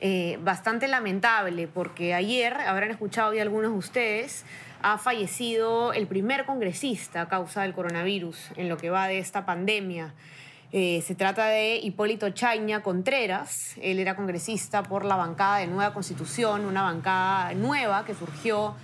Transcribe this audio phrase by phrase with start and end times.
[0.00, 4.44] eh, bastante lamentable porque ayer, habrán escuchado hoy algunos de ustedes,
[4.82, 9.46] ha fallecido el primer congresista a causa del coronavirus en lo que va de esta
[9.46, 10.12] pandemia.
[10.72, 13.76] Eh, se trata de Hipólito Chaña Contreras.
[13.80, 18.74] Él era congresista por la bancada de Nueva Constitución, una bancada nueva que surgió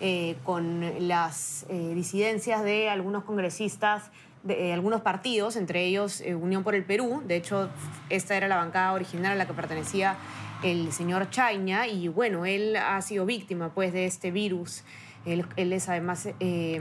[0.00, 4.10] eh, con las disidencias de algunos congresistas
[4.44, 7.22] de algunos partidos, entre ellos Unión por el Perú.
[7.26, 7.68] De hecho,
[8.08, 10.16] esta era la bancada original a la que pertenecía
[10.62, 14.84] el señor Chaña y bueno, él ha sido víctima pues de este virus.
[15.24, 16.80] Él, es además, eh,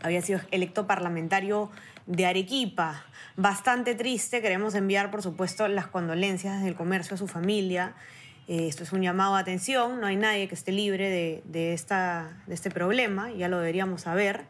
[0.00, 1.70] había sido electo parlamentario
[2.06, 3.04] de Arequipa.
[3.36, 7.94] Bastante triste, queremos enviar por supuesto las condolencias del comercio a su familia.
[8.48, 12.42] Eh, esto es un llamado de atención, no hay nadie que esté libre de, esta,
[12.46, 14.46] de este problema, ya lo deberíamos saber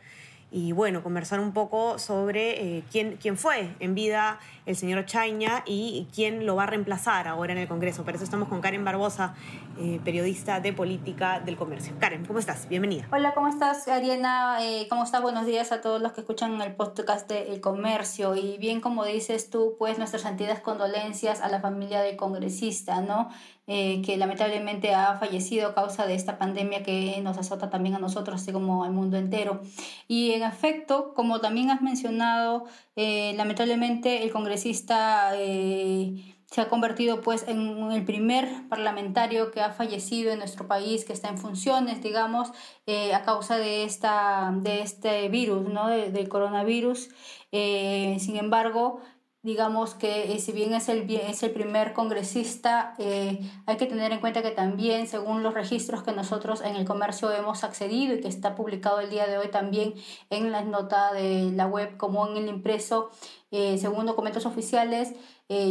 [0.51, 5.63] y bueno, conversar un poco sobre eh, quién, quién fue en vida el señor Chaña
[5.67, 8.05] y quién lo va a reemplazar ahora en el Congreso.
[8.05, 9.35] Por eso estamos con Karen Barbosa,
[9.79, 11.95] eh, periodista de política del comercio.
[11.99, 12.69] Karen, ¿cómo estás?
[12.69, 13.07] Bienvenida.
[13.13, 14.59] Hola, ¿cómo estás, Ariana?
[14.63, 15.23] Eh, ¿Cómo estás?
[15.23, 18.35] Buenos días a todos los que escuchan el podcast de El Comercio.
[18.35, 23.31] Y bien, como dices tú, pues nuestras sentidas condolencias a la familia del congresista, ¿no?
[23.71, 27.99] Eh, que lamentablemente ha fallecido a causa de esta pandemia que nos azota también a
[27.99, 29.61] nosotros, así como al mundo entero.
[30.09, 32.65] Y en efecto, como también has mencionado,
[32.97, 39.71] eh, lamentablemente el congresista eh, se ha convertido pues en el primer parlamentario que ha
[39.71, 42.51] fallecido en nuestro país, que está en funciones, digamos,
[42.87, 45.89] eh, a causa de, esta, de este virus, ¿no?
[45.89, 47.11] De, del coronavirus.
[47.51, 49.03] sin embargo,
[49.43, 54.13] digamos que eh, si bien es el, es el primer congresista, eh, hay que tener
[54.13, 58.21] en cuenta que también, según los registros que nosotros en el comercio hemos accedido y
[58.21, 59.95] que está publicado el día de hoy también
[60.31, 63.11] en la nota de la web como en el impreso,
[63.51, 65.15] eh, según documentos oficiales,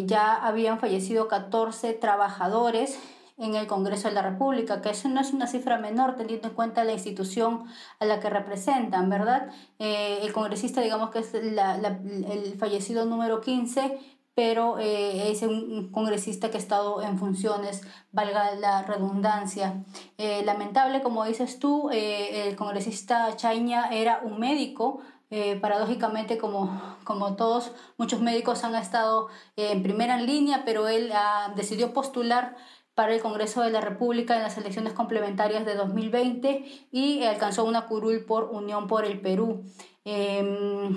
[0.06, 2.98] ya habían fallecido 14 trabajadores
[3.38, 6.56] en el Congreso de la República, que eso no es una cifra menor teniendo en
[6.56, 7.66] cuenta la institución
[8.00, 9.50] a la que representan, ¿verdad?
[9.80, 12.00] Eh, el congresista, digamos que es la, la,
[12.31, 14.00] el fallecido número 15,
[14.34, 17.81] pero eh, es un congresista que ha estado en funciones,
[18.12, 19.84] valga la redundancia.
[20.18, 26.81] Eh, lamentable, como dices tú, eh, el congresista Chaña era un médico, eh, paradójicamente, como,
[27.04, 29.28] como todos, muchos médicos han estado
[29.58, 32.56] eh, en primera línea, pero él ah, decidió postular
[32.97, 37.85] para el Congreso de la República en las elecciones complementarias de 2020 y alcanzó una
[37.85, 39.63] curul por Unión por el Perú.
[40.03, 40.90] Eh,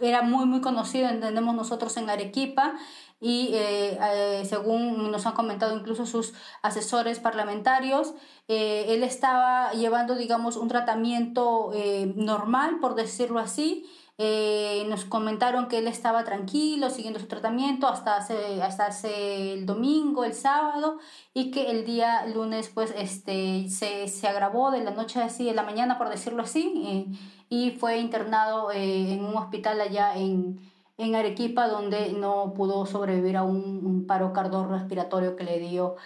[0.00, 2.72] era muy, muy conocido, entendemos nosotros, en Arequipa
[3.20, 6.32] y eh, eh, según nos han comentado incluso sus
[6.62, 8.14] asesores parlamentarios,
[8.48, 11.72] eh, él estaba llevando, digamos, un tratamiento
[12.16, 13.86] normal, por decirlo así,
[14.22, 19.64] eh, nos comentaron que él estaba tranquilo, siguiendo su tratamiento hasta hace, hasta hace el
[19.64, 20.98] domingo, el sábado,
[21.32, 25.54] y que el día lunes pues este, se, se agravó de la noche así, de
[25.54, 27.06] la mañana, por decirlo así, eh,
[27.48, 30.60] y fue internado eh, en un hospital allá en,
[31.00, 35.96] en Arequipa, donde no pudo sobrevivir a un, un paro cardiorrespiratorio que le dio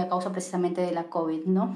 [0.00, 1.74] a causa precisamente de la COVID, ¿no?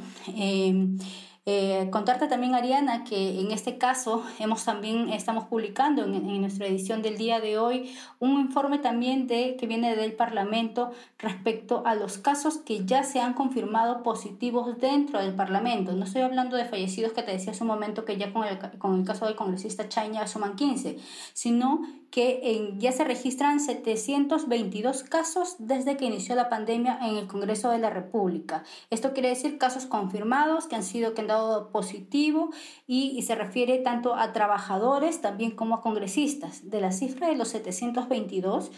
[1.49, 7.03] Eh, contarte también, Ariana, que en este caso hemos también estamos publicando en, nuestra edición
[7.03, 10.91] del día de hoy un informe también de que viene del Parlamento
[11.21, 15.93] respecto a los casos que ya se han confirmado positivos dentro del Parlamento.
[15.93, 18.59] No estoy hablando de fallecidos que te decía hace un momento que ya con el,
[18.79, 20.99] con el caso del congresista Chaña suman 15,
[21.33, 27.69] sino que ya se registran 722 casos desde que inició la pandemia en el Congreso
[27.71, 28.65] de la República.
[28.89, 31.36] Esto quiere decir casos confirmados que han sido que han dado
[31.73, 32.51] positivo
[32.87, 36.71] y, y se refiere tanto a trabajadores también como a congresistas.
[36.71, 38.71] De la cifra de los 722,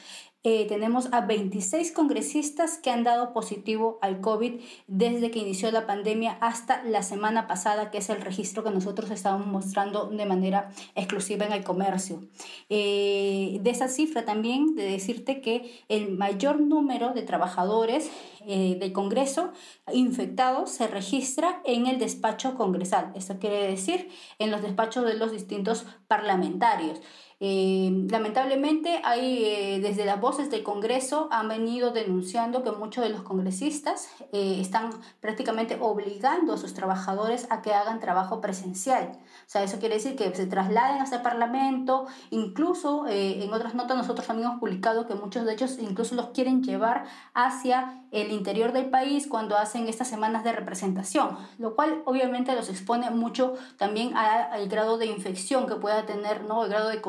[0.50, 5.86] eh, tenemos a 26 congresistas que han dado positivo al COVID desde que inició la
[5.86, 10.70] pandemia hasta la semana pasada, que es el registro que nosotros estábamos mostrando de manera
[10.94, 12.22] exclusiva en el comercio.
[12.70, 18.10] Eh, de esa cifra también de decirte que el mayor número de trabajadores
[18.46, 19.52] eh, del Congreso
[19.92, 23.12] infectados se registra en el despacho congresal.
[23.14, 24.08] Esto quiere decir
[24.38, 27.02] en los despachos de los distintos parlamentarios.
[27.40, 33.10] Eh, lamentablemente, hay, eh, desde las voces del Congreso han venido denunciando que muchos de
[33.10, 34.90] los congresistas eh, están
[35.20, 39.12] prácticamente obligando a sus trabajadores a que hagan trabajo presencial.
[39.12, 42.06] O sea, eso quiere decir que se trasladen hasta el Parlamento.
[42.30, 46.62] Incluso en otras notas nosotros también hemos publicado que muchos de ellos incluso los quieren
[46.62, 52.54] llevar hacia el interior del país cuando hacen estas semanas de representación, lo cual obviamente
[52.54, 56.64] los expone mucho también al grado de infección que pueda tener, ¿no?
[56.64, 57.00] el grado de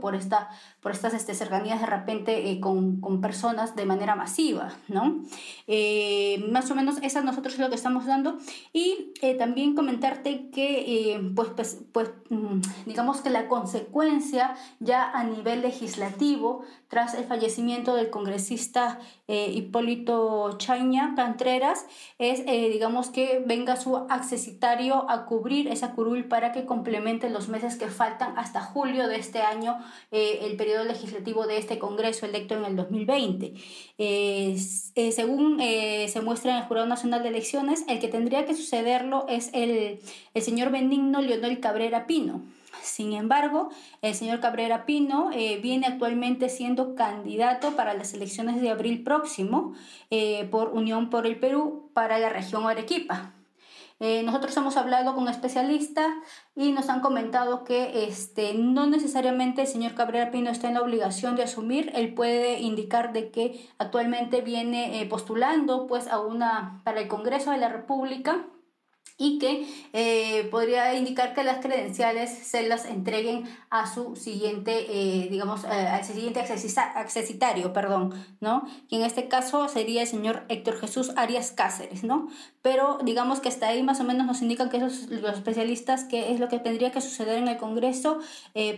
[0.00, 0.48] por, esta,
[0.86, 4.72] por estas este, cercanías de repente eh, con, personas de manera masiva.
[4.86, 5.20] ¿no?
[5.66, 8.38] Eh, más o menos esa nosotros es lo que estamos dando.
[8.72, 15.24] Y eh, también comentarte que, pues, pues, pues, mm, digamos que la consecuencia ya a
[15.24, 21.84] nivel legislativo, tras el fallecimiento del congresista Hipólito Chaña Cantreras,
[22.18, 27.74] es, digamos, que venga su accesitario a cubrir esa curul para que complemente los meses
[27.74, 29.80] que faltan hasta julio de este año,
[30.12, 33.54] el periodo legislativo de este Congreso electo en el 2020.
[33.98, 34.56] Eh,
[34.94, 38.54] eh, según eh, se muestra en el Jurado Nacional de Elecciones, el que tendría que
[38.54, 40.00] sucederlo es el,
[40.34, 42.42] el señor Benigno Leonel Cabrera Pino.
[42.82, 43.70] Sin embargo,
[44.02, 45.30] el señor Cabrera Pino
[45.60, 49.74] viene actualmente siendo candidato para las elecciones de abril próximo
[50.52, 53.35] por Unión por el Perú para la región Arequipa.
[53.98, 56.08] Eh, nosotros hemos hablado con especialistas
[56.54, 60.82] y nos han comentado que este, no necesariamente el señor Cabrera Pino está en la
[60.82, 66.82] obligación de asumir, él puede indicar de que actualmente viene eh, postulando pues, a una,
[66.84, 68.44] para el Congreso de la República
[69.18, 75.28] y que eh, podría indicar que las credenciales se las entreguen a su siguiente, eh,
[75.30, 78.66] digamos, eh, al siguiente accesitario, perdón, ¿no?
[78.90, 82.28] Que en este caso sería el señor Héctor Jesús Arias Cáceres, ¿no?
[82.60, 86.32] Pero digamos que hasta ahí más o menos nos indican que esos, los especialistas que
[86.32, 88.18] es lo que tendría que suceder en el Congreso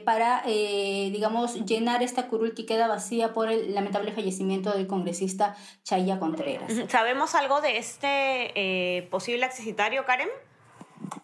[0.04, 6.18] para, digamos, llenar esta curul que queda vacía por el lamentable fallecimiento del congresista Chaya
[6.18, 6.70] Contreras.
[6.88, 10.17] ¿Sabemos algo de este posible accesitario, Karen?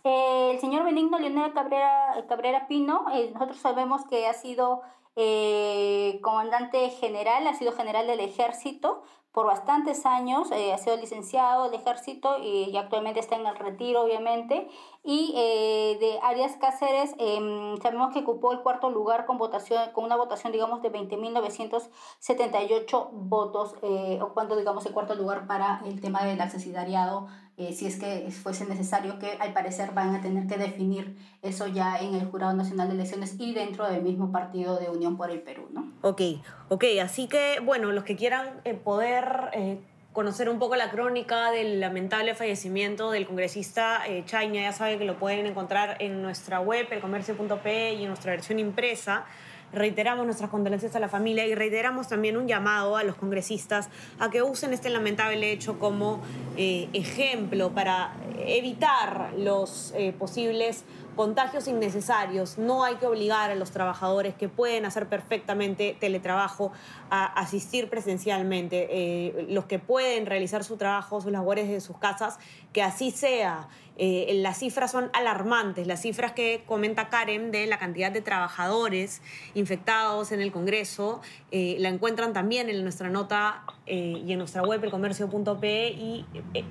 [0.04, 4.82] El señor Benigno Leonel Cabrera, Cabrera Pino, eh, nosotros sabemos que ha sido
[5.16, 9.02] eh, comandante general, ha sido general del ejército
[9.32, 14.68] por bastantes años, ha sido licenciado del ejército y, actualmente está en el retiro, obviamente.
[15.02, 20.14] Y de Arias Cáceres, em, sabemos que ocupó el cuarto lugar con, votación, con una
[20.14, 23.74] votación, digamos, de 20.978 votos,
[24.22, 27.26] ocupando, digamos, el cuarto lugar para el tema del accesitariado
[27.56, 31.68] eh, si es que fuese necesario, que al parecer van a tener que definir eso
[31.68, 35.30] ya en el Jurado Nacional de Elecciones y dentro del mismo partido de Unión por
[35.30, 35.68] el Perú.
[36.02, 36.20] Ok,
[36.68, 39.50] ok, así que, bueno, los que quieran eh, poder...
[39.52, 39.78] Eh,
[40.12, 45.04] conocer un poco la crónica del lamentable fallecimiento del congresista eh, Chaña, ya saben que
[45.04, 49.26] lo pueden encontrar en nuestra web, elcomercio.p y en nuestra versión impresa
[49.72, 53.88] reiteramos nuestras condolencias a la familia y reiteramos también un llamado a los congresistas
[54.20, 56.22] a que usen este lamentable hecho como
[56.56, 62.58] eh, ejemplo para evitar los posibles contagios innecesarios.
[62.58, 66.72] No hay que obligar a los trabajadores que pueden hacer perfectamente teletrabajo
[67.10, 68.88] a asistir presencialmente.
[68.90, 72.38] Eh, los que pueden realizar su trabajo, sus labores de sus casas,
[72.72, 73.68] que así sea.
[73.96, 79.22] Eh, las cifras son alarmantes, las cifras que comenta Karen de la cantidad de trabajadores
[79.54, 81.20] infectados en el Congreso,
[81.52, 86.24] eh, la encuentran también en nuestra nota y en nuestra web, elcomercio.pe, y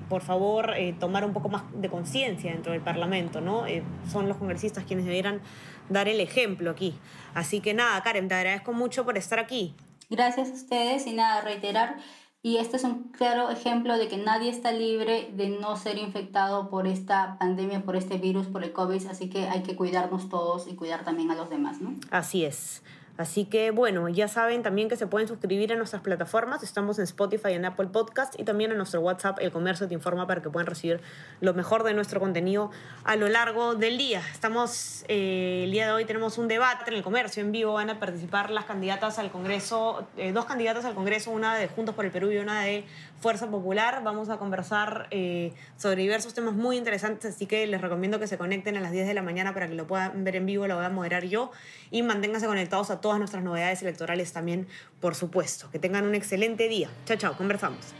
[0.08, 3.64] por favor tomar un poco más de conciencia dentro del Parlamento, ¿no?
[4.10, 5.40] son los congresistas quienes debieran
[5.88, 6.94] dar el ejemplo aquí.
[7.34, 9.74] Así que nada, Karen, te agradezco mucho por estar aquí.
[10.10, 11.96] Gracias a ustedes y nada, reiterar.
[12.42, 16.68] Y este es un claro ejemplo de que nadie está libre de no ser infectado
[16.68, 20.68] por esta pandemia, por este virus, por el COVID, así que hay que cuidarnos todos
[20.68, 21.94] y cuidar también a los demás, ¿no?
[22.10, 22.82] Así es.
[23.16, 26.64] Así que bueno, ya saben también que se pueden suscribir a nuestras plataformas.
[26.64, 30.26] Estamos en Spotify, en Apple Podcast y también en nuestro WhatsApp, El Comercio Te Informa,
[30.26, 31.00] para que puedan recibir
[31.40, 32.72] lo mejor de nuestro contenido
[33.04, 34.20] a lo largo del día.
[34.32, 37.74] Estamos, eh, el día de hoy tenemos un debate en el comercio en vivo.
[37.74, 41.94] Van a participar las candidatas al Congreso, eh, dos candidatas al Congreso, una de Juntos
[41.94, 42.84] por el Perú y una de
[43.20, 44.02] Fuerza Popular.
[44.02, 48.38] Vamos a conversar eh, sobre diversos temas muy interesantes, así que les recomiendo que se
[48.38, 50.74] conecten a las 10 de la mañana para que lo puedan ver en vivo, lo
[50.74, 51.52] voy a moderar yo
[51.92, 54.66] y manténganse conectados a todas nuestras novedades electorales también,
[54.98, 55.70] por supuesto.
[55.70, 56.88] Que tengan un excelente día.
[57.04, 57.92] Chao, chao, conversamos.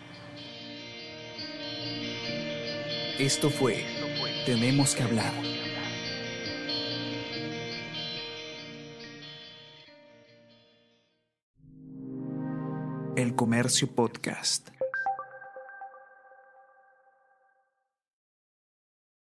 [3.19, 3.85] Esto fue
[4.47, 5.35] Tenemos que hablar.
[13.15, 14.74] El Comercio Podcast.